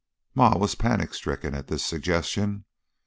[0.33, 2.65] Ma was panic stricken at this suggestion.